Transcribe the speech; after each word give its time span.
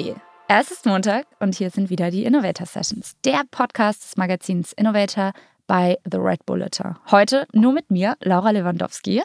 Hey, 0.00 0.14
es 0.46 0.70
ist 0.70 0.86
Montag 0.86 1.26
und 1.40 1.56
hier 1.56 1.70
sind 1.70 1.90
wieder 1.90 2.12
die 2.12 2.22
Innovator 2.22 2.68
Sessions, 2.68 3.16
der 3.24 3.40
Podcast 3.50 4.04
des 4.04 4.16
Magazins 4.16 4.72
Innovator 4.72 5.32
bei 5.68 5.98
The 6.10 6.16
Red 6.16 6.44
Bulletin. 6.46 6.96
Heute 7.12 7.46
nur 7.52 7.72
mit 7.72 7.92
mir, 7.92 8.16
Laura 8.20 8.50
Lewandowski, 8.50 9.22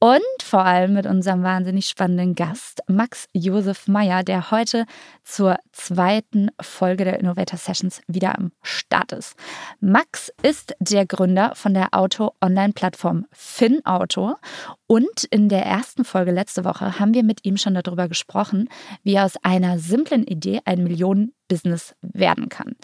und 0.00 0.20
vor 0.42 0.64
allem 0.64 0.94
mit 0.94 1.06
unserem 1.06 1.44
wahnsinnig 1.44 1.86
spannenden 1.86 2.34
Gast, 2.34 2.80
Max 2.88 3.28
Josef 3.32 3.86
Meyer, 3.86 4.24
der 4.24 4.50
heute 4.50 4.86
zur 5.22 5.58
zweiten 5.72 6.48
Folge 6.60 7.04
der 7.04 7.20
Innovator 7.20 7.58
Sessions 7.58 8.00
wieder 8.08 8.36
am 8.36 8.50
Start 8.62 9.12
ist. 9.12 9.36
Max 9.78 10.32
ist 10.42 10.74
der 10.80 11.06
Gründer 11.06 11.54
von 11.54 11.74
der 11.74 11.88
Auto-Online-Plattform 11.92 13.26
FinAuto 13.30 14.36
und 14.86 15.24
in 15.30 15.48
der 15.48 15.64
ersten 15.66 16.04
Folge 16.04 16.32
letzte 16.32 16.64
Woche 16.64 16.98
haben 16.98 17.14
wir 17.14 17.24
mit 17.24 17.44
ihm 17.44 17.58
schon 17.58 17.74
darüber 17.74 18.08
gesprochen, 18.08 18.68
wie 19.02 19.18
aus 19.18 19.34
einer 19.42 19.78
simplen 19.78 20.24
Idee 20.24 20.60
ein 20.64 20.82
Millionen-Business 20.82 21.94
werden 22.00 22.48
kann. 22.48 22.74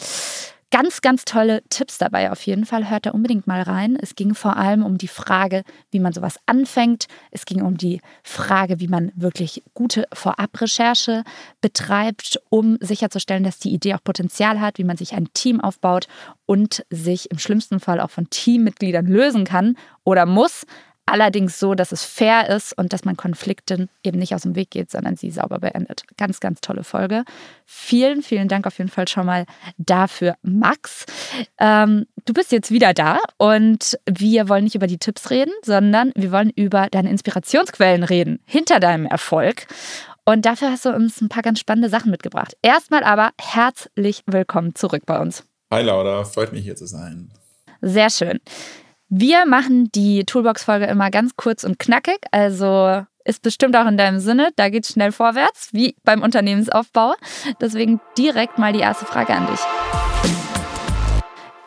Ganz, 0.73 1.01
ganz 1.01 1.25
tolle 1.25 1.63
Tipps 1.69 1.97
dabei 1.97 2.31
auf 2.31 2.41
jeden 2.43 2.65
Fall. 2.65 2.89
Hört 2.89 3.05
da 3.05 3.11
unbedingt 3.11 3.45
mal 3.45 3.61
rein. 3.61 3.97
Es 4.01 4.15
ging 4.15 4.33
vor 4.33 4.55
allem 4.55 4.85
um 4.85 4.97
die 4.97 5.09
Frage, 5.09 5.63
wie 5.91 5.99
man 5.99 6.13
sowas 6.13 6.37
anfängt. 6.45 7.07
Es 7.29 7.45
ging 7.45 7.61
um 7.61 7.75
die 7.75 7.99
Frage, 8.23 8.79
wie 8.79 8.87
man 8.87 9.11
wirklich 9.13 9.63
gute 9.73 10.05
Vorabrecherche 10.13 11.25
betreibt, 11.59 12.39
um 12.49 12.77
sicherzustellen, 12.79 13.43
dass 13.43 13.59
die 13.59 13.73
Idee 13.73 13.95
auch 13.95 14.03
Potenzial 14.03 14.61
hat, 14.61 14.77
wie 14.77 14.85
man 14.85 14.95
sich 14.95 15.13
ein 15.13 15.27
Team 15.33 15.59
aufbaut 15.59 16.07
und 16.45 16.85
sich 16.89 17.29
im 17.31 17.37
schlimmsten 17.37 17.81
Fall 17.81 17.99
auch 17.99 18.09
von 18.09 18.29
Teammitgliedern 18.29 19.07
lösen 19.07 19.43
kann 19.43 19.75
oder 20.05 20.25
muss. 20.25 20.65
Allerdings 21.05 21.59
so, 21.59 21.75
dass 21.75 21.91
es 21.91 22.05
fair 22.05 22.49
ist 22.49 22.77
und 22.77 22.93
dass 22.93 23.03
man 23.03 23.17
Konflikten 23.17 23.89
eben 24.03 24.17
nicht 24.17 24.33
aus 24.33 24.43
dem 24.43 24.55
Weg 24.55 24.71
geht, 24.71 24.89
sondern 24.89 25.17
sie 25.17 25.29
sauber 25.29 25.59
beendet. 25.59 26.03
Ganz, 26.15 26.39
ganz 26.39 26.61
tolle 26.61 26.83
Folge. 26.83 27.25
Vielen, 27.65 28.21
vielen 28.21 28.47
Dank 28.47 28.65
auf 28.65 28.77
jeden 28.77 28.89
Fall 28.89 29.07
schon 29.07 29.25
mal 29.25 29.45
dafür, 29.77 30.35
Max. 30.41 31.05
Ähm, 31.59 32.05
du 32.25 32.33
bist 32.33 32.51
jetzt 32.53 32.71
wieder 32.71 32.93
da 32.93 33.19
und 33.37 33.99
wir 34.09 34.47
wollen 34.47 34.63
nicht 34.63 34.75
über 34.75 34.87
die 34.87 34.99
Tipps 34.99 35.29
reden, 35.31 35.51
sondern 35.63 36.13
wir 36.15 36.31
wollen 36.31 36.49
über 36.49 36.87
deine 36.89 37.09
Inspirationsquellen 37.09 38.03
reden, 38.03 38.39
hinter 38.45 38.79
deinem 38.79 39.05
Erfolg. 39.05 39.67
Und 40.23 40.45
dafür 40.45 40.71
hast 40.71 40.85
du 40.85 40.89
uns 40.93 41.19
ein 41.19 41.29
paar 41.29 41.43
ganz 41.43 41.59
spannende 41.59 41.89
Sachen 41.89 42.11
mitgebracht. 42.11 42.55
Erstmal 42.61 43.03
aber 43.03 43.31
herzlich 43.39 44.23
willkommen 44.27 44.75
zurück 44.75 45.03
bei 45.05 45.19
uns. 45.19 45.43
Hi 45.71 45.83
Laura, 45.83 46.23
freut 46.23 46.53
mich 46.53 46.63
hier 46.63 46.75
zu 46.75 46.85
sein. 46.85 47.31
Sehr 47.81 48.09
schön. 48.09 48.39
Wir 49.13 49.45
machen 49.45 49.91
die 49.91 50.23
Toolbox-Folge 50.23 50.85
immer 50.85 51.11
ganz 51.11 51.35
kurz 51.35 51.65
und 51.65 51.79
knackig. 51.79 52.19
Also 52.31 53.05
ist 53.25 53.41
bestimmt 53.41 53.75
auch 53.75 53.85
in 53.85 53.97
deinem 53.97 54.21
Sinne. 54.21 54.51
Da 54.55 54.69
geht 54.69 54.85
es 54.85 54.93
schnell 54.93 55.11
vorwärts, 55.11 55.67
wie 55.73 55.97
beim 56.05 56.21
Unternehmensaufbau. 56.21 57.15
Deswegen 57.59 57.99
direkt 58.17 58.57
mal 58.57 58.71
die 58.71 58.79
erste 58.79 59.05
Frage 59.05 59.33
an 59.33 59.47
dich. 59.47 59.59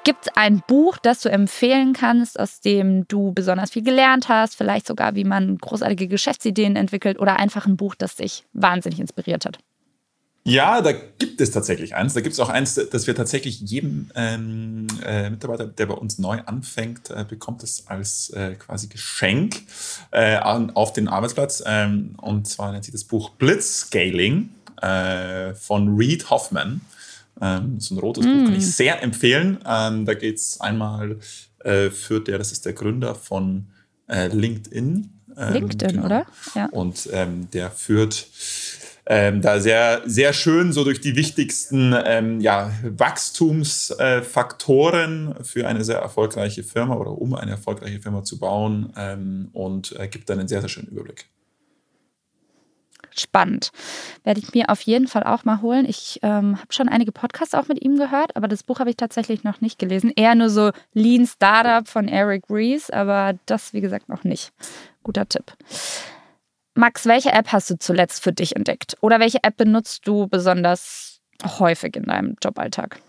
Gibt 0.04 0.26
es 0.26 0.32
ein 0.34 0.62
Buch, 0.66 0.96
das 0.96 1.20
du 1.20 1.28
empfehlen 1.28 1.92
kannst, 1.92 2.40
aus 2.40 2.60
dem 2.60 3.06
du 3.08 3.34
besonders 3.34 3.72
viel 3.72 3.82
gelernt 3.82 4.30
hast? 4.30 4.56
Vielleicht 4.56 4.86
sogar, 4.86 5.14
wie 5.14 5.24
man 5.24 5.58
großartige 5.58 6.08
Geschäftsideen 6.08 6.76
entwickelt 6.76 7.18
oder 7.18 7.38
einfach 7.38 7.66
ein 7.66 7.76
Buch, 7.76 7.94
das 7.94 8.16
dich 8.16 8.46
wahnsinnig 8.54 9.00
inspiriert 9.00 9.44
hat? 9.44 9.58
Ja, 10.46 10.82
da 10.82 10.92
gibt 10.92 11.40
es 11.40 11.52
tatsächlich 11.52 11.94
eins. 11.94 12.12
Da 12.12 12.20
gibt 12.20 12.34
es 12.34 12.40
auch 12.40 12.50
eins, 12.50 12.74
das 12.74 13.06
wir 13.06 13.14
tatsächlich 13.14 13.60
jedem 13.60 14.10
ähm, 14.14 14.86
äh, 15.02 15.30
Mitarbeiter, 15.30 15.66
der 15.66 15.86
bei 15.86 15.94
uns 15.94 16.18
neu 16.18 16.38
anfängt, 16.44 17.08
äh, 17.10 17.24
bekommt 17.26 17.62
es 17.62 17.86
als 17.86 18.28
äh, 18.30 18.54
quasi 18.56 18.88
Geschenk 18.88 19.62
äh, 20.10 20.36
auf 20.38 20.92
den 20.92 21.08
Arbeitsplatz. 21.08 21.62
Ähm, 21.64 22.14
und 22.20 22.46
zwar 22.46 22.72
nennt 22.72 22.84
sich 22.84 22.92
das 22.92 23.04
Buch 23.04 23.30
Blitzscaling 23.30 24.50
äh, 24.82 25.54
von 25.54 25.96
Reed 25.96 26.28
Hoffman. 26.28 26.82
Ähm, 27.40 27.80
so 27.80 27.94
ein 27.94 27.98
rotes 27.98 28.26
mm. 28.26 28.28
Buch 28.28 28.44
kann 28.44 28.54
ich 28.54 28.70
sehr 28.70 29.02
empfehlen. 29.02 29.60
Ähm, 29.66 30.04
da 30.04 30.12
geht 30.12 30.36
es 30.36 30.60
einmal, 30.60 31.20
äh, 31.60 31.88
führt 31.88 32.28
der, 32.28 32.36
das 32.36 32.52
ist 32.52 32.66
der 32.66 32.74
Gründer 32.74 33.14
von 33.14 33.68
LinkedIn. 34.06 35.10
Ähm, 35.38 35.52
LinkedIn, 35.54 35.92
genau. 35.92 36.04
oder? 36.04 36.26
Ja. 36.54 36.66
Und 36.66 37.08
ähm, 37.10 37.48
der 37.54 37.70
führt 37.70 38.26
ähm, 39.06 39.42
da 39.42 39.60
sehr, 39.60 40.00
sehr 40.06 40.32
schön 40.32 40.72
so 40.72 40.82
durch 40.84 41.00
die 41.00 41.16
wichtigsten 41.16 41.94
ähm, 42.04 42.40
ja, 42.40 42.72
Wachstumsfaktoren 42.82 45.34
für 45.42 45.68
eine 45.68 45.84
sehr 45.84 45.98
erfolgreiche 45.98 46.62
Firma 46.62 46.96
oder 46.96 47.10
um 47.10 47.34
eine 47.34 47.50
erfolgreiche 47.52 48.00
Firma 48.00 48.24
zu 48.24 48.38
bauen 48.38 48.94
ähm, 48.96 49.50
und 49.52 49.94
äh, 49.98 50.08
gibt 50.08 50.30
dann 50.30 50.38
einen 50.38 50.48
sehr, 50.48 50.60
sehr 50.60 50.70
schönen 50.70 50.88
Überblick. 50.88 51.26
Spannend. 53.16 53.70
Werde 54.24 54.40
ich 54.40 54.54
mir 54.54 54.70
auf 54.70 54.80
jeden 54.80 55.06
Fall 55.06 55.22
auch 55.22 55.44
mal 55.44 55.62
holen. 55.62 55.86
Ich 55.88 56.18
ähm, 56.22 56.58
habe 56.58 56.72
schon 56.72 56.88
einige 56.88 57.12
Podcasts 57.12 57.54
auch 57.54 57.68
mit 57.68 57.80
ihm 57.84 57.96
gehört, 57.96 58.34
aber 58.34 58.48
das 58.48 58.64
Buch 58.64 58.80
habe 58.80 58.90
ich 58.90 58.96
tatsächlich 58.96 59.44
noch 59.44 59.60
nicht 59.60 59.78
gelesen. 59.78 60.12
Eher 60.16 60.34
nur 60.34 60.50
so 60.50 60.72
Lean 60.94 61.24
Startup 61.26 61.86
von 61.86 62.08
Eric 62.08 62.50
Rees, 62.50 62.90
aber 62.90 63.38
das, 63.46 63.72
wie 63.72 63.80
gesagt, 63.80 64.08
noch 64.08 64.24
nicht. 64.24 64.52
Guter 65.04 65.28
Tipp. 65.28 65.52
Max, 66.74 67.06
welche 67.06 67.32
App 67.32 67.48
hast 67.48 67.70
du 67.70 67.78
zuletzt 67.78 68.22
für 68.22 68.32
dich 68.32 68.56
entdeckt? 68.56 68.96
Oder 69.00 69.20
welche 69.20 69.38
App 69.42 69.56
benutzt 69.56 70.06
du 70.06 70.26
besonders 70.26 71.20
häufig 71.58 71.94
in 71.96 72.04
deinem 72.04 72.36
Joballtag? 72.42 73.00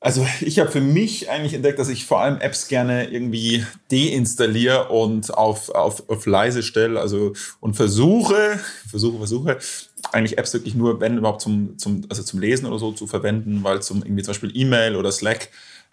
Also 0.00 0.26
ich 0.40 0.58
habe 0.58 0.70
für 0.70 0.82
mich 0.82 1.30
eigentlich 1.30 1.54
entdeckt, 1.54 1.78
dass 1.78 1.88
ich 1.88 2.04
vor 2.04 2.20
allem 2.20 2.38
Apps 2.40 2.68
gerne 2.68 3.10
irgendwie 3.10 3.64
deinstalliere 3.90 4.88
und 4.88 5.32
auf, 5.32 5.70
auf, 5.70 6.08
auf 6.08 6.26
leise 6.26 6.62
stelle. 6.62 7.00
Also 7.00 7.32
und 7.60 7.74
versuche, 7.74 8.60
versuche, 8.88 9.18
versuche, 9.18 9.58
eigentlich 10.12 10.38
Apps 10.38 10.52
wirklich 10.52 10.74
nur, 10.74 11.00
wenn 11.00 11.16
überhaupt 11.18 11.40
zum, 11.40 11.78
zum, 11.78 12.02
also 12.08 12.22
zum 12.22 12.38
Lesen 12.38 12.66
oder 12.66 12.78
so 12.78 12.92
zu 12.92 13.06
verwenden, 13.06 13.64
weil 13.64 13.82
zum 13.82 14.02
irgendwie 14.02 14.22
zum 14.22 14.32
Beispiel 14.32 14.52
E-Mail 14.54 14.94
oder 14.94 15.10
Slack 15.10 15.48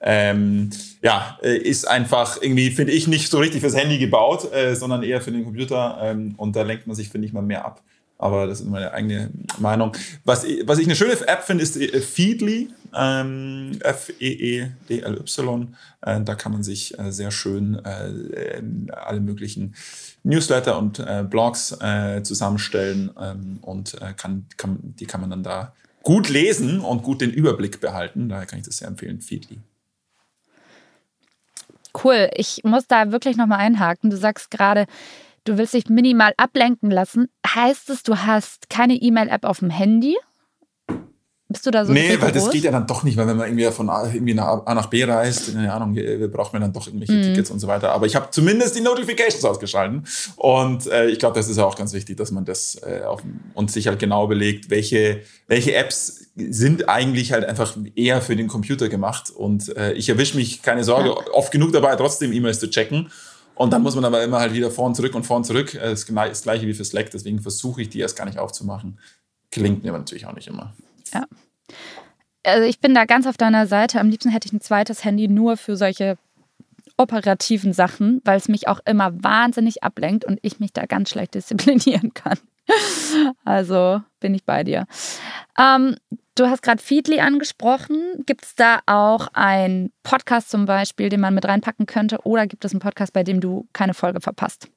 ähm, 0.05 0.69
ja, 1.01 1.39
äh, 1.41 1.57
ist 1.57 1.87
einfach 1.87 2.41
irgendwie, 2.41 2.71
finde 2.71 2.91
ich, 2.91 3.07
nicht 3.07 3.29
so 3.29 3.39
richtig 3.39 3.61
fürs 3.61 3.75
Handy 3.75 3.97
gebaut, 3.97 4.51
äh, 4.53 4.75
sondern 4.75 5.01
eher 5.01 5.21
für 5.21 5.31
den 5.31 5.45
Computer. 5.45 5.97
Ähm, 6.01 6.35
und 6.37 6.55
da 6.55 6.63
lenkt 6.63 6.87
man 6.87 6.95
sich, 6.95 7.09
finde 7.09 7.25
ich, 7.25 7.33
mal 7.33 7.41
mehr 7.41 7.65
ab. 7.65 7.81
Aber 8.17 8.45
das 8.45 8.59
ist 8.59 8.67
meine 8.67 8.91
eigene 8.91 9.31
Meinung. 9.59 9.95
Was, 10.25 10.45
was 10.65 10.77
ich 10.79 10.85
eine 10.85 10.95
schöne 10.97 11.13
App 11.27 11.43
finde, 11.43 11.63
ist 11.63 11.77
äh, 11.77 12.01
Feedly, 12.01 12.69
ähm, 12.93 13.79
F-E-E-D-L-Y. 13.81 15.75
Äh, 16.01 16.21
da 16.21 16.35
kann 16.35 16.51
man 16.51 16.63
sich 16.63 16.99
äh, 16.99 17.11
sehr 17.11 17.31
schön 17.31 17.79
äh, 17.85 18.61
alle 18.91 19.21
möglichen 19.21 19.73
Newsletter 20.25 20.77
und 20.77 21.03
Blogs 21.29 21.77
zusammenstellen 22.23 23.11
ähm, 23.19 23.59
und 23.61 23.97
kann, 24.15 24.45
kann, 24.55 24.79
die 24.81 25.05
kann 25.05 25.19
man 25.19 25.29
dann 25.29 25.43
da 25.43 25.73
gut 26.01 26.29
lesen 26.29 26.79
und 26.79 27.03
gut 27.03 27.19
den 27.19 27.31
Überblick 27.31 27.81
behalten. 27.81 28.29
Daher 28.29 28.45
kann 28.45 28.59
ich 28.59 28.65
das 28.65 28.77
sehr 28.77 28.87
empfehlen, 28.87 29.19
Feedly. 29.19 29.59
Cool. 32.01 32.29
Ich 32.35 32.61
muss 32.63 32.87
da 32.87 33.11
wirklich 33.11 33.37
nochmal 33.37 33.59
einhaken. 33.59 34.09
Du 34.09 34.17
sagst 34.17 34.51
gerade, 34.51 34.85
du 35.43 35.57
willst 35.57 35.73
dich 35.73 35.89
minimal 35.89 36.33
ablenken 36.37 36.89
lassen. 36.89 37.29
Heißt 37.47 37.89
es, 37.89 38.03
du 38.03 38.17
hast 38.17 38.69
keine 38.69 38.95
E-Mail-App 38.95 39.45
auf 39.45 39.59
dem 39.59 39.69
Handy? 39.69 40.17
Bist 41.53 41.67
du 41.67 41.71
da 41.71 41.85
so 41.85 41.93
Nee, 41.93 42.19
weil 42.19 42.31
das 42.31 42.49
geht 42.49 42.63
ja 42.63 42.71
dann 42.71 42.87
doch 42.87 43.03
nicht, 43.03 43.15
weil 43.15 43.27
wenn 43.27 43.37
man 43.37 43.47
irgendwie 43.47 43.71
von 43.71 43.87
A, 43.87 44.11
irgendwie 44.11 44.33
nach, 44.33 44.65
A 44.65 44.73
nach 44.73 44.87
B 44.87 45.03
reist, 45.03 45.53
keine 45.53 45.71
Ahnung, 45.71 45.95
braucht 46.31 46.51
man 46.51 46.63
dann 46.63 46.73
doch 46.73 46.87
irgendwelche 46.87 47.13
mhm. 47.13 47.21
Tickets 47.21 47.51
und 47.51 47.59
so 47.59 47.67
weiter. 47.67 47.91
Aber 47.91 48.07
ich 48.07 48.15
habe 48.15 48.29
zumindest 48.31 48.75
die 48.75 48.81
Notifications 48.81 49.45
ausgeschalten. 49.45 50.03
Und 50.35 50.87
äh, 50.87 51.09
ich 51.09 51.19
glaube, 51.19 51.35
das 51.35 51.47
ist 51.47 51.57
ja 51.57 51.65
auch 51.65 51.75
ganz 51.75 51.93
wichtig, 51.93 52.17
dass 52.17 52.31
man 52.31 52.43
das 52.43 52.81
äh, 52.83 53.03
auf, 53.03 53.21
und 53.53 53.69
sich 53.69 53.87
halt 53.87 53.99
genau 53.99 54.25
überlegt, 54.25 54.71
welche, 54.71 55.21
welche 55.47 55.75
Apps 55.75 56.25
sind 56.35 56.89
eigentlich 56.89 57.31
halt 57.31 57.45
einfach 57.45 57.77
eher 57.93 58.21
für 58.21 58.35
den 58.35 58.47
Computer 58.47 58.89
gemacht. 58.89 59.29
Und 59.29 59.77
äh, 59.77 59.93
ich 59.93 60.09
erwische 60.09 60.35
mich, 60.35 60.63
keine 60.63 60.83
Sorge, 60.83 61.09
ja. 61.09 61.33
oft 61.33 61.51
genug 61.51 61.71
dabei, 61.71 61.95
trotzdem 61.95 62.33
E-Mails 62.33 62.59
zu 62.59 62.69
checken. 62.69 63.11
Und 63.53 63.71
dann 63.71 63.83
muss 63.83 63.93
man 63.93 64.05
aber 64.05 64.23
immer 64.23 64.39
halt 64.39 64.53
wieder 64.53 64.71
vor 64.71 64.87
und 64.87 64.95
zurück 64.95 65.13
und 65.13 65.27
vor 65.27 65.37
und 65.37 65.43
zurück. 65.43 65.77
Das 65.79 66.01
ist 66.01 66.09
das 66.09 66.41
gleiche 66.41 66.65
wie 66.65 66.73
für 66.73 66.83
Slack, 66.83 67.11
deswegen 67.11 67.39
versuche 67.39 67.83
ich 67.83 67.89
die 67.89 67.99
erst 67.99 68.17
gar 68.17 68.25
nicht 68.25 68.39
aufzumachen. 68.39 68.97
Klingt 69.53 69.83
mir 69.83 69.89
aber 69.89 69.99
natürlich 69.99 70.25
auch 70.25 70.33
nicht 70.33 70.47
immer. 70.47 70.73
Ja. 71.13 71.25
Also 72.43 72.67
ich 72.67 72.79
bin 72.79 72.93
da 72.93 73.05
ganz 73.05 73.25
auf 73.25 73.37
deiner 73.37 73.67
Seite. 73.67 73.99
Am 73.99 74.09
liebsten 74.09 74.29
hätte 74.29 74.47
ich 74.47 74.53
ein 74.53 74.61
zweites 74.61 75.03
Handy 75.03 75.27
nur 75.27 75.57
für 75.57 75.77
solche 75.77 76.17
operativen 76.97 77.73
Sachen, 77.73 78.21
weil 78.23 78.37
es 78.37 78.47
mich 78.47 78.67
auch 78.67 78.79
immer 78.85 79.11
wahnsinnig 79.23 79.83
ablenkt 79.83 80.25
und 80.25 80.39
ich 80.41 80.59
mich 80.59 80.73
da 80.73 80.85
ganz 80.85 81.09
schlecht 81.09 81.35
disziplinieren 81.35 82.13
kann. 82.13 82.37
Also 83.43 84.01
bin 84.21 84.33
ich 84.33 84.45
bei 84.45 84.63
dir. 84.63 84.87
Ähm, 85.59 85.97
du 86.35 86.47
hast 86.47 86.63
gerade 86.63 86.81
Feedly 86.81 87.19
angesprochen. 87.19 88.23
Gibt 88.25 88.45
es 88.45 88.55
da 88.55 88.79
auch 88.85 89.27
einen 89.33 89.91
Podcast 90.01 90.49
zum 90.49 90.65
Beispiel, 90.65 91.09
den 91.09 91.19
man 91.19 91.35
mit 91.35 91.45
reinpacken 91.45 91.85
könnte? 91.85 92.19
Oder 92.23 92.47
gibt 92.47 92.63
es 92.63 92.71
einen 92.71 92.79
Podcast, 92.79 93.11
bei 93.11 93.23
dem 93.23 93.41
du 93.41 93.67
keine 93.73 93.93
Folge 93.93 94.21
verpasst? 94.21 94.69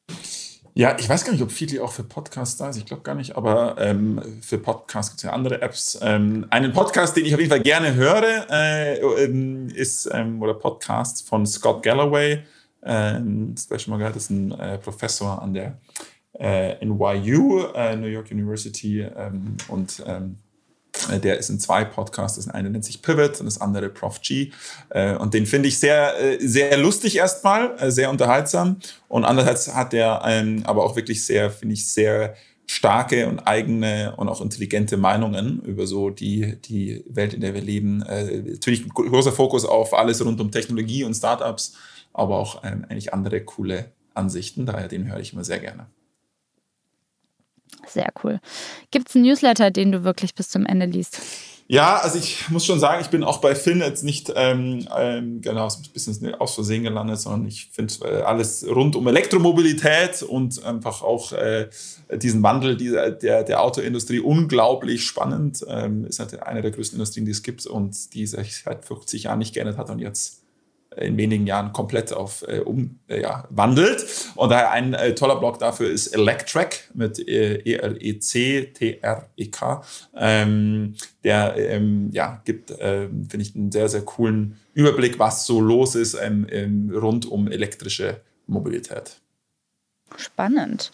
Ja, 0.78 0.94
ich 0.98 1.08
weiß 1.08 1.24
gar 1.24 1.32
nicht, 1.32 1.40
ob 1.40 1.50
Feedly 1.50 1.80
auch 1.80 1.90
für 1.90 2.02
Podcasts 2.02 2.58
da 2.58 2.68
ist. 2.68 2.76
Ich 2.76 2.84
glaube 2.84 3.02
gar 3.02 3.14
nicht, 3.14 3.34
aber 3.34 3.76
ähm, 3.78 4.20
für 4.42 4.58
Podcasts 4.58 5.10
gibt 5.12 5.20
es 5.20 5.22
ja 5.22 5.32
andere 5.32 5.62
Apps. 5.62 5.98
Ähm, 6.02 6.48
einen 6.50 6.74
Podcast, 6.74 7.16
den 7.16 7.24
ich 7.24 7.32
auf 7.32 7.40
jeden 7.40 7.48
Fall 7.48 7.62
gerne 7.62 7.94
höre, 7.94 8.46
äh, 8.50 8.98
ähm, 8.98 9.68
ist 9.70 10.06
ähm, 10.12 10.42
oder 10.42 10.52
Podcasts 10.52 11.22
von 11.22 11.46
Scott 11.46 11.82
Galloway. 11.82 12.42
Ähm, 12.82 13.54
das 13.54 13.70
habe 13.70 13.76
das 14.12 14.24
ist 14.24 14.30
ein 14.30 14.52
äh, 14.52 14.76
Professor 14.76 15.40
an 15.40 15.54
der 15.54 15.78
äh, 16.38 16.84
NYU, 16.84 17.68
äh, 17.74 17.96
New 17.96 18.08
York 18.08 18.30
University. 18.30 19.00
Ähm, 19.00 19.56
und 19.68 20.00
Äh, 20.00 20.20
der 21.22 21.38
ist 21.38 21.50
in 21.50 21.60
zwei 21.60 21.84
Podcasts. 21.84 22.36
Das 22.36 22.52
eine 22.52 22.70
nennt 22.70 22.84
sich 22.84 23.02
Pivot 23.02 23.40
und 23.40 23.46
das 23.46 23.60
andere 23.60 23.88
Prof 23.88 24.20
G. 24.20 24.50
Äh, 24.90 25.16
und 25.16 25.34
den 25.34 25.46
finde 25.46 25.68
ich 25.68 25.78
sehr, 25.78 26.18
äh, 26.20 26.38
sehr 26.46 26.76
lustig 26.76 27.16
erstmal, 27.16 27.90
sehr 27.90 28.10
unterhaltsam. 28.10 28.78
Und 29.08 29.24
andererseits 29.24 29.74
hat 29.74 29.94
er 29.94 30.22
aber 30.64 30.84
auch 30.84 30.96
wirklich 30.96 31.24
sehr, 31.24 31.50
finde 31.50 31.74
ich, 31.74 31.90
sehr 31.90 32.34
starke 32.66 33.28
und 33.28 33.40
eigene 33.46 34.14
und 34.16 34.28
auch 34.28 34.40
intelligente 34.40 34.96
Meinungen 34.96 35.60
über 35.62 35.86
so 35.86 36.10
die, 36.10 36.60
die 36.62 37.04
Welt, 37.08 37.32
in 37.34 37.40
der 37.40 37.54
wir 37.54 37.60
leben. 37.60 37.98
Natürlich 37.98 38.84
ein 38.84 38.88
großer 38.88 39.32
Fokus 39.32 39.64
auf 39.64 39.94
alles 39.94 40.24
rund 40.24 40.40
um 40.40 40.50
Technologie 40.50 41.04
und 41.04 41.14
Startups, 41.14 41.74
aber 42.12 42.36
auch 42.36 42.62
eigentlich 42.62 43.14
andere 43.14 43.40
coole 43.42 43.92
Ansichten. 44.14 44.66
Daher 44.66 44.88
den 44.88 45.08
höre 45.08 45.20
ich 45.20 45.32
immer 45.32 45.44
sehr 45.44 45.60
gerne. 45.60 45.86
Sehr 47.86 48.12
cool. 48.22 48.40
Gibt 48.90 49.08
es 49.08 49.14
einen 49.14 49.24
Newsletter, 49.24 49.70
den 49.70 49.92
du 49.92 50.04
wirklich 50.04 50.34
bis 50.34 50.48
zum 50.48 50.66
Ende 50.66 50.86
liest? 50.86 51.20
Ja, 51.68 51.96
also 51.96 52.18
ich 52.18 52.48
muss 52.48 52.64
schon 52.64 52.78
sagen, 52.78 53.00
ich 53.02 53.08
bin 53.08 53.24
auch 53.24 53.38
bei 53.38 53.56
Finn 53.56 53.80
jetzt 53.80 54.04
nicht 54.04 54.32
ähm, 54.36 54.86
ähm, 54.96 55.40
genau 55.40 55.66
ein 55.66 55.92
bisschen 55.92 56.32
aus 56.36 56.54
Versehen 56.54 56.84
gelandet, 56.84 57.18
sondern 57.18 57.48
ich 57.48 57.70
finde 57.72 57.92
äh, 58.04 58.22
alles 58.22 58.64
rund 58.68 58.94
um 58.94 59.08
Elektromobilität 59.08 60.22
und 60.22 60.62
einfach 60.64 61.02
auch 61.02 61.32
äh, 61.32 61.68
diesen 62.12 62.40
Wandel 62.44 62.76
dieser, 62.76 63.10
der, 63.10 63.42
der 63.42 63.62
Autoindustrie 63.62 64.20
unglaublich 64.20 65.04
spannend. 65.04 65.64
Ähm, 65.66 66.04
ist 66.04 66.20
halt 66.20 66.40
eine 66.40 66.62
der 66.62 66.70
größten 66.70 67.00
Industrien, 67.00 67.26
die 67.26 67.32
es 67.32 67.42
gibt 67.42 67.66
und 67.66 68.14
die 68.14 68.28
sich 68.28 68.62
seit 68.62 68.84
50 68.84 69.24
Jahren 69.24 69.40
nicht 69.40 69.52
geändert 69.52 69.76
hat 69.76 69.90
und 69.90 69.98
jetzt 69.98 70.45
in 70.96 71.16
wenigen 71.16 71.46
Jahren 71.46 71.72
komplett 71.72 72.12
auf 72.12 72.44
äh, 72.48 72.60
um, 72.60 72.98
äh, 73.08 73.22
ja, 73.22 73.44
wandelt. 73.50 74.04
Und 74.34 74.50
daher 74.50 74.70
ein 74.72 74.94
äh, 74.94 75.14
toller 75.14 75.36
Blog 75.36 75.58
dafür 75.58 75.90
ist 75.90 76.08
Electrek 76.08 76.90
mit 76.94 77.18
äh, 77.18 77.56
E-L-E-C-T-R-E-K. 77.58 78.62
Ähm, 80.14 80.94
der 81.24 81.56
ähm, 81.56 82.10
ja, 82.12 82.40
gibt, 82.44 82.72
ähm, 82.78 83.28
finde 83.28 83.44
ich, 83.44 83.54
einen 83.54 83.72
sehr, 83.72 83.88
sehr 83.88 84.02
coolen 84.02 84.58
Überblick, 84.74 85.18
was 85.18 85.46
so 85.46 85.60
los 85.60 85.94
ist 85.94 86.16
ähm, 86.20 86.90
rund 86.94 87.26
um 87.26 87.48
elektrische 87.48 88.20
Mobilität. 88.46 89.20
Spannend. 90.16 90.90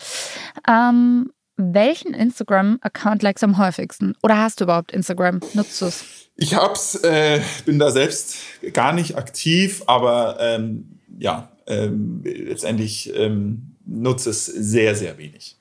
Ähm, 0.69 1.31
welchen 1.75 2.15
Instagram-Account 2.15 3.23
likes 3.23 3.43
am 3.43 3.59
häufigsten? 3.59 4.15
Oder 4.23 4.39
hast 4.39 4.61
du 4.61 4.65
überhaupt 4.65 4.93
Instagram? 4.93 5.41
Nutzt 5.55 5.81
du 5.81 5.87
es? 5.87 6.05
Ich 6.37 6.55
hab's, 6.55 6.95
äh, 6.97 7.41
bin 7.65 7.79
da 7.79 7.91
selbst 7.91 8.37
gar 8.73 8.93
nicht 8.93 9.17
aktiv, 9.17 9.83
aber 9.87 10.39
ähm, 10.41 10.99
ja, 11.19 11.53
ähm, 11.67 12.23
letztendlich 12.25 13.15
ähm, 13.15 13.77
nutze 13.85 14.31
es 14.31 14.47
sehr, 14.47 14.95
sehr 14.95 15.19
wenig. 15.19 15.57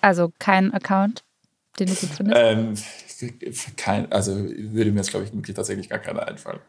Also 0.00 0.32
kein 0.38 0.72
Account, 0.72 1.24
den 1.78 1.88
du 1.88 1.94
gut 1.94 2.10
findest? 2.10 2.40
Ähm, 2.40 2.74
kein, 3.76 4.10
also 4.12 4.34
würde 4.36 4.92
mir 4.92 4.98
jetzt, 4.98 5.10
glaube 5.10 5.26
ich, 5.26 5.32
wirklich 5.34 5.56
tatsächlich 5.56 5.88
gar 5.88 5.98
keiner 5.98 6.26
einfallen. 6.26 6.60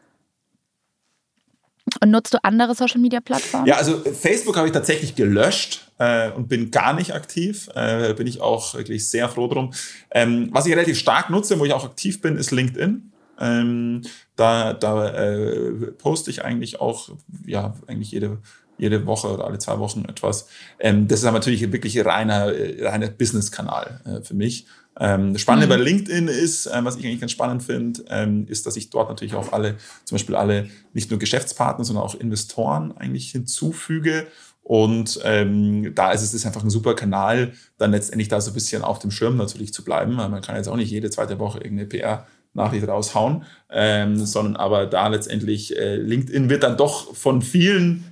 Und 2.02 2.10
nutzt 2.10 2.32
du 2.32 2.38
andere 2.42 2.74
Social 2.74 3.00
Media 3.00 3.20
Plattformen? 3.20 3.66
Ja, 3.66 3.76
also 3.76 3.98
Facebook 3.98 4.56
habe 4.56 4.66
ich 4.66 4.72
tatsächlich 4.72 5.14
gelöscht 5.14 5.90
äh, 5.98 6.30
und 6.30 6.48
bin 6.48 6.70
gar 6.70 6.94
nicht 6.94 7.14
aktiv. 7.14 7.68
Äh, 7.74 8.14
bin 8.14 8.26
ich 8.26 8.40
auch 8.40 8.74
wirklich 8.74 9.06
sehr 9.08 9.28
froh 9.28 9.48
drum. 9.48 9.72
Ähm, 10.10 10.48
was 10.50 10.66
ich 10.66 10.72
relativ 10.72 10.98
stark 10.98 11.28
nutze, 11.28 11.58
wo 11.58 11.64
ich 11.66 11.74
auch 11.74 11.84
aktiv 11.84 12.22
bin, 12.22 12.36
ist 12.36 12.50
LinkedIn. 12.50 13.12
Ähm, 13.38 14.02
da 14.36 14.72
da 14.72 15.08
äh, 15.08 15.92
poste 15.98 16.30
ich 16.30 16.44
eigentlich 16.44 16.80
auch, 16.80 17.10
ja, 17.46 17.74
eigentlich 17.86 18.12
jede, 18.12 18.38
jede 18.78 19.06
Woche 19.06 19.28
oder 19.28 19.44
alle 19.44 19.58
zwei 19.58 19.78
Wochen 19.78 20.04
etwas. 20.06 20.48
Ähm, 20.78 21.06
das 21.06 21.20
ist 21.20 21.26
aber 21.26 21.38
natürlich 21.38 21.70
wirklich 21.72 22.02
reiner, 22.04 22.52
äh, 22.52 22.86
reiner 22.86 23.08
Business-Kanal 23.08 24.00
äh, 24.04 24.24
für 24.24 24.34
mich. 24.34 24.66
Ähm, 24.98 25.32
das 25.32 25.42
Spannende 25.42 25.66
mhm. 25.66 25.70
bei 25.70 25.84
LinkedIn 25.84 26.28
ist, 26.28 26.66
äh, 26.66 26.84
was 26.84 26.96
ich 26.96 27.04
eigentlich 27.04 27.20
ganz 27.20 27.32
spannend 27.32 27.62
finde, 27.62 28.04
ähm, 28.08 28.46
ist, 28.48 28.66
dass 28.66 28.76
ich 28.76 28.90
dort 28.90 29.08
natürlich 29.08 29.34
auch 29.34 29.52
alle, 29.52 29.76
zum 30.04 30.16
Beispiel 30.16 30.36
alle, 30.36 30.68
nicht 30.92 31.10
nur 31.10 31.18
Geschäftspartner, 31.18 31.84
sondern 31.84 32.04
auch 32.04 32.14
Investoren 32.14 32.96
eigentlich 32.96 33.30
hinzufüge. 33.30 34.26
Und 34.62 35.20
ähm, 35.24 35.94
da 35.94 36.12
ist 36.12 36.34
es 36.34 36.46
einfach 36.46 36.62
ein 36.62 36.70
super 36.70 36.94
Kanal, 36.94 37.52
dann 37.78 37.92
letztendlich 37.92 38.28
da 38.28 38.40
so 38.40 38.50
ein 38.50 38.54
bisschen 38.54 38.82
auf 38.82 38.98
dem 38.98 39.10
Schirm 39.10 39.36
natürlich 39.36 39.72
zu 39.72 39.84
bleiben. 39.84 40.16
Weil 40.16 40.28
man 40.28 40.42
kann 40.42 40.56
jetzt 40.56 40.68
auch 40.68 40.76
nicht 40.76 40.90
jede 40.90 41.10
zweite 41.10 41.38
Woche 41.38 41.58
irgendeine 41.58 41.88
PR 41.88 42.26
Nachricht 42.52 42.86
raushauen, 42.86 43.44
ähm, 43.70 44.24
sondern 44.26 44.56
aber 44.56 44.86
da 44.86 45.06
letztendlich 45.06 45.76
äh, 45.76 45.96
LinkedIn 45.96 46.50
wird 46.50 46.64
dann 46.64 46.76
doch 46.76 47.14
von 47.14 47.42
vielen, 47.42 48.04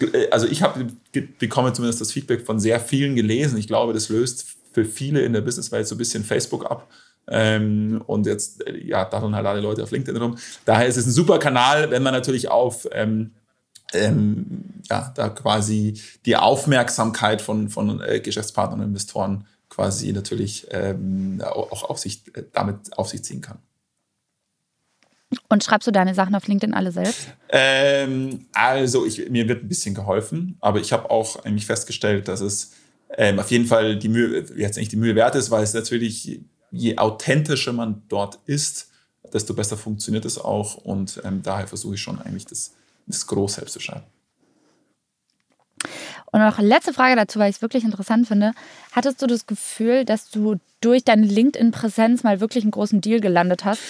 äh, 0.00 0.30
also 0.30 0.46
ich 0.46 0.62
habe 0.62 0.86
bekomme 1.38 1.72
zumindest 1.74 2.00
das 2.00 2.10
Feedback 2.10 2.46
von 2.46 2.58
sehr 2.58 2.80
vielen 2.80 3.16
gelesen. 3.16 3.58
Ich 3.58 3.66
glaube, 3.66 3.92
das 3.92 4.08
löst 4.08 4.56
für 4.72 4.84
viele 4.84 5.20
in 5.20 5.32
der 5.32 5.40
Businesswelt 5.40 5.86
so 5.86 5.94
ein 5.94 5.98
bisschen 5.98 6.24
Facebook 6.24 6.70
ab. 6.70 6.90
Ähm, 7.28 8.02
und 8.06 8.26
jetzt, 8.26 8.64
ja, 8.82 9.04
da 9.04 9.20
dann 9.20 9.34
halt 9.34 9.46
alle 9.46 9.60
Leute 9.60 9.82
auf 9.82 9.90
LinkedIn 9.90 10.20
rum. 10.20 10.36
Daher 10.64 10.86
ist 10.86 10.96
es 10.96 11.06
ein 11.06 11.12
super 11.12 11.38
Kanal, 11.38 11.90
wenn 11.90 12.02
man 12.02 12.12
natürlich 12.12 12.48
auf, 12.48 12.88
ähm, 12.92 13.32
ähm, 13.92 14.64
ja, 14.90 15.12
da 15.14 15.28
quasi 15.28 16.00
die 16.26 16.36
Aufmerksamkeit 16.36 17.40
von, 17.40 17.68
von 17.68 18.00
äh, 18.00 18.20
Geschäftspartnern 18.20 18.80
und 18.80 18.86
Investoren 18.86 19.46
quasi 19.68 20.12
natürlich 20.12 20.66
ähm, 20.70 21.40
auch 21.44 21.84
auf 21.84 21.98
sich, 21.98 22.22
äh, 22.36 22.42
damit 22.52 22.96
auf 22.98 23.08
sich 23.08 23.22
ziehen 23.22 23.40
kann. 23.40 23.58
Und 25.48 25.64
schreibst 25.64 25.86
du 25.86 25.92
deine 25.92 26.14
Sachen 26.14 26.34
auf 26.34 26.46
LinkedIn 26.46 26.74
alle 26.74 26.92
selbst? 26.92 27.28
Ähm, 27.48 28.46
also 28.52 29.06
ich, 29.06 29.30
mir 29.30 29.48
wird 29.48 29.64
ein 29.64 29.68
bisschen 29.68 29.94
geholfen, 29.94 30.56
aber 30.60 30.80
ich 30.80 30.92
habe 30.92 31.10
auch 31.10 31.44
eigentlich 31.44 31.66
festgestellt, 31.66 32.28
dass 32.28 32.40
es 32.40 32.72
ähm, 33.16 33.38
auf 33.38 33.50
jeden 33.50 33.66
Fall 33.66 33.96
die 33.96 34.08
Mühe, 34.08 34.44
jetzt 34.56 34.76
nicht 34.76 34.92
die 34.92 34.96
Mühe 34.96 35.14
wert 35.14 35.34
ist, 35.34 35.50
weil 35.50 35.62
es 35.62 35.74
natürlich, 35.74 36.40
je 36.70 36.98
authentischer 36.98 37.72
man 37.72 38.02
dort 38.08 38.38
ist, 38.46 38.90
desto 39.32 39.54
besser 39.54 39.76
funktioniert 39.76 40.24
es 40.24 40.38
auch. 40.38 40.76
Und 40.76 41.20
ähm, 41.24 41.42
daher 41.42 41.66
versuche 41.66 41.94
ich 41.94 42.00
schon 42.00 42.20
eigentlich 42.20 42.46
das, 42.46 42.74
das 43.06 43.26
Groß 43.26 43.54
selbst 43.54 43.72
zu 43.72 43.80
schreiben. 43.80 44.04
Und 46.32 46.40
noch 46.40 46.58
letzte 46.58 46.94
Frage 46.94 47.14
dazu, 47.14 47.38
weil 47.38 47.50
ich 47.50 47.56
es 47.56 47.62
wirklich 47.62 47.84
interessant 47.84 48.26
finde. 48.26 48.52
Hattest 48.92 49.20
du 49.20 49.26
das 49.26 49.46
Gefühl, 49.46 50.06
dass 50.06 50.30
du 50.30 50.56
durch 50.80 51.04
deine 51.04 51.26
LinkedIn-Präsenz 51.26 52.22
mal 52.22 52.40
wirklich 52.40 52.64
einen 52.64 52.70
großen 52.70 53.02
Deal 53.02 53.20
gelandet 53.20 53.64
hast? 53.66 53.82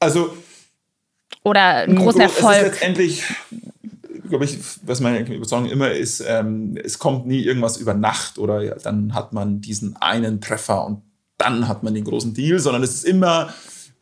Also. 0.00 0.34
Oder 1.42 1.60
einen 1.60 1.96
großen 1.96 2.22
Erfolg? 2.22 2.56
Es 2.56 2.62
ist 2.62 2.72
letztendlich 2.72 3.24
glaube 4.28 4.44
ich, 4.44 4.58
was 4.84 5.00
meine 5.00 5.20
Überzeugung 5.20 5.68
immer 5.68 5.90
ist, 5.90 6.22
ähm, 6.26 6.76
es 6.82 6.98
kommt 6.98 7.26
nie 7.26 7.42
irgendwas 7.42 7.76
über 7.76 7.94
Nacht 7.94 8.38
oder 8.38 8.62
ja, 8.62 8.74
dann 8.76 9.14
hat 9.14 9.32
man 9.32 9.60
diesen 9.60 9.96
einen 9.96 10.40
Treffer 10.40 10.86
und 10.86 11.02
dann 11.38 11.68
hat 11.68 11.82
man 11.82 11.94
den 11.94 12.04
großen 12.04 12.34
Deal, 12.34 12.58
sondern 12.58 12.82
es 12.82 12.94
ist 12.94 13.04
immer 13.04 13.52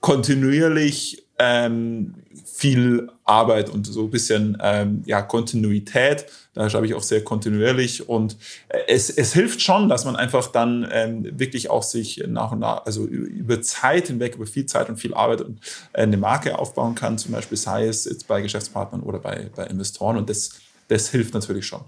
kontinuierlich 0.00 1.26
ähm, 1.38 2.14
viel 2.54 3.09
Arbeit 3.25 3.71
und 3.71 3.87
so 3.87 4.02
ein 4.02 4.11
bisschen 4.11 4.59
ähm, 4.61 5.02
ja, 5.06 5.23
Kontinuität. 5.23 6.26
Da 6.52 6.68
schreibe 6.68 6.85
ich 6.85 6.92
auch 6.92 7.02
sehr 7.02 7.25
kontinuierlich 7.25 8.11
und 8.11 8.37
äh, 8.68 8.78
es, 8.88 9.09
es 9.09 9.32
hilft 9.32 9.62
schon, 9.62 9.88
dass 9.88 10.04
man 10.04 10.16
einfach 10.16 10.49
dann 10.49 10.87
ähm, 10.92 11.26
wirklich 11.38 11.71
auch 11.71 11.82
sich 11.82 12.23
nach 12.26 12.52
und 12.52 12.59
nach, 12.59 12.85
also 12.85 13.06
über 13.06 13.62
Zeit 13.62 14.09
hinweg, 14.09 14.35
über 14.35 14.47
viel 14.47 14.66
Zeit 14.66 14.90
und 14.90 14.99
viel 14.99 15.14
Arbeit 15.14 15.40
und 15.40 15.61
äh, 15.94 16.02
eine 16.02 16.18
Marke 16.18 16.59
aufbauen 16.59 16.94
kann, 16.94 17.16
zum 17.16 17.32
Beispiel 17.32 17.56
sei 17.56 17.87
es 17.87 18.04
jetzt 18.04 18.28
bei 18.28 18.42
Geschäftspartnern 18.42 19.02
oder 19.02 19.18
bei, 19.18 19.50
bei 19.56 19.64
Investoren 19.66 20.18
und 20.18 20.28
das, 20.28 20.61
das 20.88 21.09
hilft 21.09 21.32
natürlich 21.32 21.66
schon. 21.66 21.80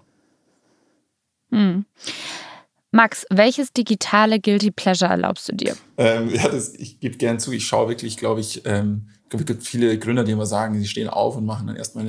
Hm. 1.51 1.85
Max, 2.91 3.27
welches 3.29 3.73
digitale 3.73 4.41
Guilty 4.41 4.71
Pleasure 4.71 5.11
erlaubst 5.11 5.49
du 5.49 5.53
dir? 5.53 5.77
Ähm, 5.99 6.31
ja, 6.33 6.49
das, 6.49 6.75
ich 6.75 7.01
gebe 7.01 7.19
gern 7.19 7.39
zu, 7.39 7.53
ich 7.53 7.67
schaue 7.67 7.91
wirklich, 7.91 8.17
glaube 8.17 8.41
ich, 8.41 8.63
ähm, 8.65 9.11
gibt 9.39 9.63
viele 9.65 9.99
Gründer, 9.99 10.25
die 10.25 10.33
immer 10.33 10.47
sagen, 10.47 10.79
sie 10.79 10.87
stehen 10.87 11.09
auf 11.09 11.37
und 11.37 11.47
machen 11.47 11.67
dann 11.67 11.77
erstmal 11.77 12.07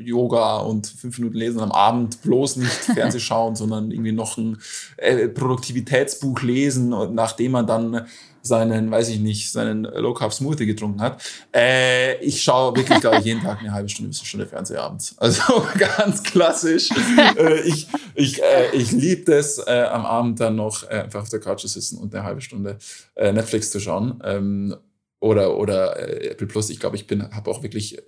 Yoga 0.00 0.58
und 0.58 0.86
fünf 0.86 1.18
Minuten 1.18 1.36
lesen 1.36 1.60
am 1.60 1.72
Abend 1.72 2.22
bloß 2.22 2.56
nicht 2.56 2.70
Fernseh 2.94 3.20
schauen, 3.20 3.56
sondern 3.56 3.90
irgendwie 3.90 4.12
noch 4.12 4.36
ein 4.36 4.58
äh, 4.96 5.28
Produktivitätsbuch 5.28 6.42
lesen 6.42 6.92
und 6.92 7.14
nachdem 7.14 7.52
man 7.52 7.66
dann 7.66 8.06
seinen, 8.46 8.90
weiß 8.90 9.08
ich 9.08 9.20
nicht, 9.20 9.50
seinen 9.50 9.84
Low 9.84 10.14
Carb 10.14 10.32
Smoothie 10.32 10.66
getrunken 10.66 11.00
hat. 11.00 11.22
Äh, 11.54 12.16
ich 12.18 12.42
schaue 12.42 12.76
wirklich, 12.76 13.00
glaube 13.00 13.18
ich, 13.18 13.24
jeden 13.24 13.42
Tag 13.42 13.60
eine 13.60 13.72
halbe 13.72 13.88
Stunde 13.88 14.10
bis 14.10 14.20
eine 14.20 14.26
Stunde 14.26 14.46
Fernseh 14.46 14.76
abends. 14.76 15.14
Also 15.18 15.42
ganz 15.78 16.22
klassisch. 16.22 16.88
äh, 17.36 17.60
ich 17.62 17.88
ich, 18.14 18.42
äh, 18.42 18.70
ich 18.72 18.92
liebe 18.92 19.30
das, 19.30 19.58
äh, 19.58 19.86
am 19.90 20.06
Abend 20.06 20.40
dann 20.40 20.56
noch 20.56 20.84
äh, 20.84 21.02
einfach 21.02 21.22
auf 21.22 21.28
der 21.28 21.40
Couch 21.40 21.60
zu 21.60 21.68
sitzen 21.68 21.98
und 21.98 22.14
eine 22.14 22.24
halbe 22.24 22.40
Stunde 22.40 22.78
Netflix 23.16 23.70
zu 23.70 23.80
schauen. 23.80 24.20
Ähm, 24.24 24.76
oder, 25.20 25.56
oder 25.56 25.98
äh, 25.98 26.28
Apple 26.28 26.46
Plus. 26.46 26.70
Ich 26.70 26.80
glaube, 26.80 26.96
ich 26.96 27.06
bin, 27.06 27.34
habe 27.34 27.50
auch 27.50 27.62
wirklich, 27.62 27.98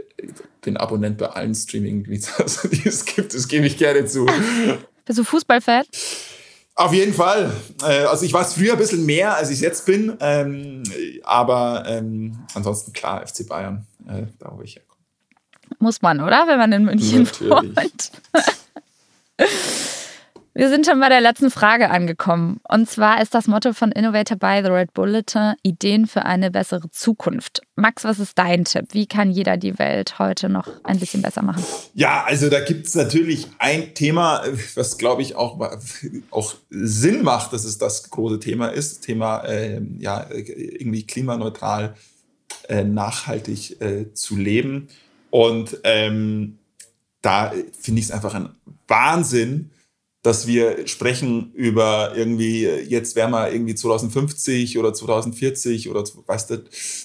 bin 0.60 0.76
Abonnent 0.76 1.18
bei 1.18 1.26
allen 1.26 1.54
Streaming-Diensten, 1.54 2.34
also, 2.42 2.68
die 2.68 2.86
es 2.86 3.04
gibt. 3.04 3.34
Das 3.34 3.48
gebe 3.48 3.66
ich 3.66 3.76
gerne 3.76 4.04
zu. 4.06 4.26
Bist 5.04 5.18
du 5.18 5.24
Fußballfan? 5.24 5.84
Auf 6.74 6.92
jeden 6.92 7.12
Fall. 7.12 7.52
Äh, 7.82 8.04
also 8.04 8.24
ich 8.24 8.32
war 8.32 8.42
es 8.42 8.54
früher 8.54 8.72
ein 8.74 8.78
bisschen 8.78 9.04
mehr, 9.04 9.36
als 9.36 9.48
ich 9.48 9.56
es 9.56 9.62
jetzt 9.62 9.86
bin. 9.86 10.16
Ähm, 10.20 10.84
aber 11.24 11.84
ähm, 11.88 12.38
ansonsten 12.54 12.92
klar, 12.92 13.26
FC 13.26 13.48
Bayern, 13.48 13.84
äh, 14.06 14.26
da 14.38 14.52
wo 14.54 14.62
ich 14.62 14.76
herkomme. 14.76 15.00
Muss 15.80 16.02
man, 16.02 16.20
oder? 16.20 16.46
Wenn 16.46 16.58
man 16.58 16.72
in 16.72 16.84
München 16.84 17.24
Natürlich. 17.24 17.76
wohnt. 17.76 18.12
Wir 20.58 20.68
sind 20.68 20.86
schon 20.86 20.98
bei 20.98 21.08
der 21.08 21.20
letzten 21.20 21.52
Frage 21.52 21.88
angekommen. 21.88 22.60
Und 22.68 22.90
zwar 22.90 23.22
ist 23.22 23.32
das 23.32 23.46
Motto 23.46 23.72
von 23.72 23.92
Innovator 23.92 24.36
by 24.36 24.60
the 24.60 24.70
Red 24.70 24.92
Bulletin 24.92 25.54
Ideen 25.62 26.08
für 26.08 26.24
eine 26.24 26.50
bessere 26.50 26.90
Zukunft. 26.90 27.62
Max, 27.76 28.02
was 28.02 28.18
ist 28.18 28.36
dein 28.36 28.64
Tipp? 28.64 28.86
Wie 28.90 29.06
kann 29.06 29.30
jeder 29.30 29.56
die 29.56 29.78
Welt 29.78 30.18
heute 30.18 30.48
noch 30.48 30.66
ein 30.82 30.98
bisschen 30.98 31.22
besser 31.22 31.42
machen? 31.42 31.62
Ja, 31.94 32.24
also 32.24 32.50
da 32.50 32.58
gibt 32.58 32.88
es 32.88 32.96
natürlich 32.96 33.46
ein 33.60 33.94
Thema, 33.94 34.42
was 34.74 34.98
glaube 34.98 35.22
ich 35.22 35.36
auch, 35.36 35.60
auch 36.32 36.54
Sinn 36.70 37.22
macht, 37.22 37.52
dass 37.52 37.64
es 37.64 37.78
das 37.78 38.10
große 38.10 38.40
Thema 38.40 38.66
ist. 38.66 39.02
Thema 39.02 39.44
äh, 39.44 39.80
ja, 39.98 40.26
irgendwie 40.28 41.06
klimaneutral, 41.06 41.94
äh, 42.68 42.82
nachhaltig 42.82 43.80
äh, 43.80 44.12
zu 44.12 44.34
leben. 44.34 44.88
Und 45.30 45.78
ähm, 45.84 46.58
da 47.22 47.52
finde 47.78 48.00
ich 48.00 48.06
es 48.06 48.10
einfach 48.10 48.34
ein 48.34 48.48
Wahnsinn, 48.88 49.70
dass 50.28 50.46
wir 50.46 50.86
sprechen 50.86 51.52
über 51.54 52.12
irgendwie, 52.14 52.66
jetzt 52.66 53.16
wären 53.16 53.30
wir 53.30 53.50
irgendwie 53.50 53.74
2050 53.74 54.76
oder 54.76 54.92
2040 54.92 55.88
oder 55.88 56.04
weiß, 56.04 56.48
das, 56.48 56.60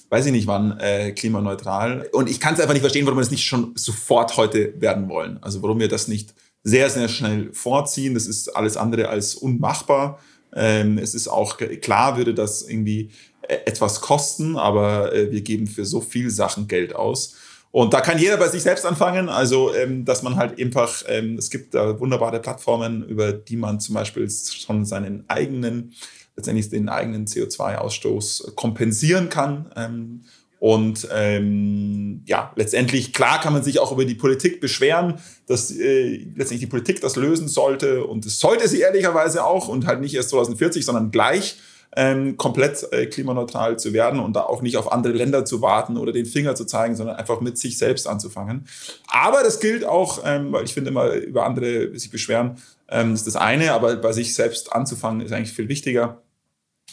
weiß 0.09 0.25
ich 0.25 0.33
nicht 0.33 0.45
wann, 0.45 0.77
äh, 0.77 1.13
klimaneutral. 1.13 2.09
Und 2.11 2.29
ich 2.29 2.41
kann 2.41 2.53
es 2.53 2.59
einfach 2.59 2.73
nicht 2.73 2.81
verstehen, 2.81 3.05
warum 3.05 3.17
wir 3.17 3.21
das 3.21 3.31
nicht 3.31 3.45
schon 3.45 3.71
sofort 3.75 4.35
heute 4.35 4.73
werden 4.81 5.07
wollen. 5.07 5.39
Also 5.41 5.61
warum 5.61 5.79
wir 5.79 5.87
das 5.87 6.09
nicht 6.09 6.35
sehr, 6.63 6.89
sehr 6.89 7.07
schnell 7.07 7.53
vorziehen. 7.53 8.13
Das 8.13 8.27
ist 8.27 8.49
alles 8.49 8.75
andere 8.75 9.07
als 9.07 9.35
unmachbar. 9.35 10.19
Ähm, 10.53 10.97
es 10.97 11.15
ist 11.15 11.29
auch 11.29 11.57
klar, 11.79 12.17
würde 12.17 12.33
das 12.33 12.67
irgendwie 12.67 13.09
äh, 13.43 13.55
etwas 13.65 14.01
kosten, 14.01 14.57
aber 14.57 15.13
äh, 15.13 15.31
wir 15.31 15.43
geben 15.43 15.67
für 15.67 15.85
so 15.85 16.01
viel 16.01 16.29
Sachen 16.29 16.67
Geld 16.67 16.93
aus. 16.93 17.35
Und 17.73 17.91
da 17.91 18.01
kann 18.01 18.19
jeder 18.19 18.37
bei 18.37 18.49
sich 18.49 18.61
selbst 18.61 18.85
anfangen. 18.85 19.29
Also, 19.29 19.73
ähm, 19.73 20.05
dass 20.05 20.21
man 20.21 20.35
halt 20.35 20.61
einfach, 20.61 21.03
ähm, 21.07 21.39
es 21.39 21.49
gibt 21.49 21.73
da 21.73 21.99
wunderbare 21.99 22.39
Plattformen, 22.39 23.03
über 23.03 23.33
die 23.33 23.55
man 23.55 23.79
zum 23.79 23.95
Beispiel 23.95 24.29
schon 24.29 24.85
seinen 24.85 25.27
eigenen, 25.27 25.91
letztendlich 26.35 26.69
den 26.69 26.87
eigenen 26.87 27.25
CO2-Ausstoß 27.25 28.53
kompensieren 28.53 29.29
kann. 29.29 29.71
Ähm, 29.75 30.21
und 30.59 31.07
ähm, 31.11 32.21
ja, 32.27 32.53
letztendlich, 32.55 33.11
klar 33.11 33.41
kann 33.41 33.53
man 33.53 33.63
sich 33.63 33.79
auch 33.79 33.91
über 33.91 34.05
die 34.05 34.13
Politik 34.13 34.61
beschweren, 34.61 35.15
dass 35.47 35.71
äh, 35.71 36.27
letztendlich 36.35 36.59
die 36.59 36.67
Politik 36.67 37.01
das 37.01 37.15
lösen 37.15 37.47
sollte. 37.47 38.05
Und 38.05 38.27
das 38.27 38.37
sollte 38.37 38.67
sie 38.67 38.81
ehrlicherweise 38.81 39.43
auch 39.43 39.67
und 39.67 39.87
halt 39.87 39.99
nicht 39.99 40.13
erst 40.13 40.29
2040, 40.29 40.85
sondern 40.85 41.09
gleich 41.09 41.57
ähm, 41.95 42.37
komplett 42.37 42.91
äh, 42.91 43.05
klimaneutral 43.05 43.77
zu 43.77 43.93
werden 43.93 44.19
und 44.19 44.35
da 44.35 44.41
auch 44.41 44.61
nicht 44.61 44.77
auf 44.77 44.91
andere 44.91 45.13
Länder 45.13 45.45
zu 45.45 45.61
warten 45.61 45.97
oder 45.97 46.11
den 46.11 46.25
Finger 46.25 46.55
zu 46.55 46.65
zeigen, 46.65 46.95
sondern 46.95 47.17
einfach 47.17 47.39
mit 47.39 47.57
sich 47.57 47.77
selbst 47.77 48.07
anzufangen. 48.07 48.67
Aber 49.07 49.43
das 49.43 49.59
gilt 49.59 49.85
auch, 49.85 50.21
ähm, 50.25 50.51
weil 50.51 50.65
ich 50.65 50.73
finde 50.73 50.89
immer 50.89 51.11
über 51.13 51.45
andere 51.45 51.97
sich 51.97 52.09
beschweren, 52.09 52.57
ähm, 52.89 53.13
ist 53.13 53.27
das 53.27 53.35
eine, 53.35 53.73
aber 53.73 53.95
bei 53.97 54.11
sich 54.11 54.33
selbst 54.33 54.73
anzufangen 54.73 55.21
ist 55.21 55.31
eigentlich 55.31 55.53
viel 55.53 55.69
wichtiger. 55.69 56.21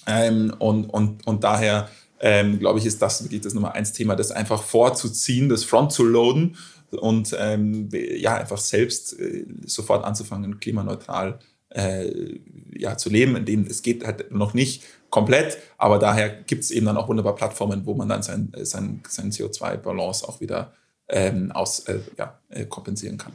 Ähm, 0.07 0.55
und, 0.59 0.87
und, 0.87 1.27
und 1.27 1.45
daher 1.45 1.89
ähm, 2.21 2.59
glaube 2.59 2.79
ich, 2.79 2.87
ist 2.87 3.01
das 3.01 3.23
wirklich 3.23 3.41
das 3.41 3.55
Nummer 3.55 3.75
eins 3.75 3.93
Thema, 3.93 4.17
das 4.17 4.31
einfach 4.31 4.63
vorzuziehen, 4.63 5.49
das 5.49 5.65
Front 5.65 5.93
zu 5.93 6.05
loaden 6.05 6.57
und 6.91 7.35
ähm, 7.39 7.89
ja, 7.93 8.35
einfach 8.35 8.59
selbst 8.59 9.19
äh, 9.19 9.47
sofort 9.65 10.05
anzufangen, 10.05 10.61
klimaneutral 10.61 11.39
äh, 11.71 12.39
ja, 12.77 12.97
zu 12.97 13.11
leben, 13.11 13.37
in 13.37 13.45
denen 13.45 13.67
es 13.67 13.83
geht 13.83 14.05
halt 14.05 14.33
noch 14.33 14.55
nicht 14.55 14.85
komplett, 15.11 15.59
aber 15.77 15.99
daher 15.99 16.29
gibt 16.29 16.65
es 16.65 16.71
eben 16.71 16.87
dann 16.87 16.97
auch 16.97 17.09
wunderbar 17.09 17.35
Plattformen, 17.35 17.85
wo 17.87 17.95
man 17.95 18.09
dann 18.09 18.23
sein, 18.23 18.53
sein, 18.63 19.03
sein 19.09 19.31
CO2-Balance 19.31 20.27
auch 20.29 20.41
wieder 20.41 20.73
ähm, 21.09 21.51
aus, 21.53 21.81
äh, 21.81 22.01
ja, 22.17 22.39
äh, 22.51 22.65
kompensieren 22.65 23.19
kann. 23.19 23.33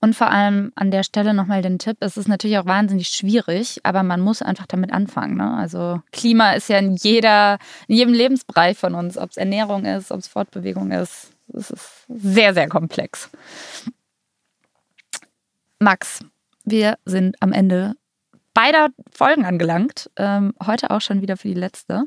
Und 0.00 0.14
vor 0.14 0.30
allem 0.30 0.72
an 0.76 0.92
der 0.92 1.02
Stelle 1.02 1.34
nochmal 1.34 1.60
den 1.60 1.80
Tipp, 1.80 1.96
es 2.00 2.16
ist 2.16 2.28
natürlich 2.28 2.58
auch 2.58 2.66
wahnsinnig 2.66 3.08
schwierig, 3.08 3.80
aber 3.82 4.04
man 4.04 4.20
muss 4.20 4.42
einfach 4.42 4.66
damit 4.66 4.92
anfangen. 4.92 5.36
Ne? 5.36 5.56
Also 5.56 6.00
Klima 6.12 6.52
ist 6.52 6.68
ja 6.68 6.78
in, 6.78 6.94
jeder, 6.94 7.58
in 7.88 7.96
jedem 7.96 8.14
Lebensbereich 8.14 8.78
von 8.78 8.94
uns, 8.94 9.18
ob 9.18 9.30
es 9.30 9.36
Ernährung 9.36 9.84
ist, 9.84 10.12
ob 10.12 10.20
es 10.20 10.28
Fortbewegung 10.28 10.92
ist. 10.92 11.30
Es 11.52 11.70
ist 11.70 12.04
sehr, 12.08 12.54
sehr 12.54 12.68
komplex. 12.68 13.28
Max, 15.80 16.20
wir 16.64 16.98
sind 17.04 17.36
am 17.40 17.52
Ende 17.52 17.94
beider 18.52 18.88
Folgen 19.12 19.44
angelangt. 19.44 20.10
Ähm, 20.16 20.54
heute 20.64 20.90
auch 20.90 21.00
schon 21.00 21.22
wieder 21.22 21.36
für 21.36 21.48
die 21.48 21.54
letzte. 21.54 22.04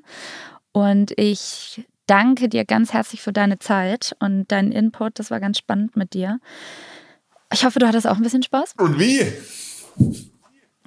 Und 0.73 1.13
ich 1.17 1.85
danke 2.05 2.49
dir 2.49 2.65
ganz 2.65 2.91
herzlich 2.91 3.21
für 3.21 3.31
deine 3.31 3.59
Zeit 3.59 4.15
und 4.19 4.51
deinen 4.51 4.73
Input. 4.73 5.19
Das 5.19 5.31
war 5.31 5.39
ganz 5.39 5.57
spannend 5.57 5.95
mit 5.95 6.13
dir. 6.13 6.39
Ich 7.53 7.63
hoffe, 7.63 7.79
du 7.79 7.87
hattest 7.87 8.07
auch 8.07 8.17
ein 8.17 8.23
bisschen 8.23 8.43
Spaß. 8.43 8.75
Und 8.77 8.99
wie? 8.99 9.21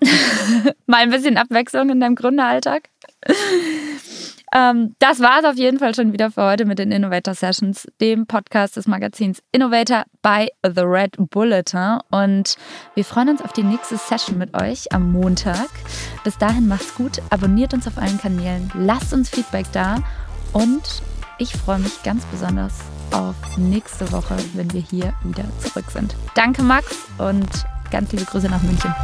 Mal 0.86 0.98
ein 0.98 1.10
bisschen 1.10 1.38
Abwechslung 1.38 1.88
in 1.88 2.00
deinem 2.00 2.16
Gründeralltag. 2.16 2.90
Ähm, 4.54 4.94
das 5.00 5.20
war 5.20 5.40
es 5.40 5.44
auf 5.44 5.56
jeden 5.56 5.78
Fall 5.78 5.94
schon 5.94 6.12
wieder 6.12 6.30
für 6.30 6.44
heute 6.44 6.64
mit 6.64 6.78
den 6.78 6.92
Innovator 6.92 7.34
Sessions, 7.34 7.88
dem 8.00 8.26
Podcast 8.26 8.76
des 8.76 8.86
Magazins 8.86 9.42
Innovator 9.50 10.04
by 10.22 10.48
The 10.62 10.82
Red 10.82 11.16
Bulletin. 11.18 11.98
Und 12.10 12.56
wir 12.94 13.04
freuen 13.04 13.30
uns 13.30 13.42
auf 13.42 13.52
die 13.52 13.64
nächste 13.64 13.96
Session 13.96 14.38
mit 14.38 14.54
euch 14.54 14.92
am 14.92 15.12
Montag. 15.12 15.68
Bis 16.22 16.38
dahin 16.38 16.68
macht's 16.68 16.94
gut, 16.94 17.20
abonniert 17.30 17.74
uns 17.74 17.88
auf 17.88 17.98
allen 17.98 18.18
Kanälen, 18.18 18.70
lasst 18.74 19.12
uns 19.12 19.28
Feedback 19.28 19.66
da 19.72 19.96
und 20.52 21.02
ich 21.38 21.52
freue 21.52 21.80
mich 21.80 22.02
ganz 22.04 22.24
besonders 22.26 22.78
auf 23.10 23.34
nächste 23.56 24.10
Woche, 24.12 24.36
wenn 24.54 24.72
wir 24.72 24.80
hier 24.80 25.12
wieder 25.24 25.44
zurück 25.58 25.90
sind. 25.90 26.14
Danke, 26.34 26.62
Max, 26.62 27.06
und 27.18 27.48
ganz 27.90 28.12
liebe 28.12 28.24
Grüße 28.24 28.48
nach 28.48 28.62
München. 28.62 28.94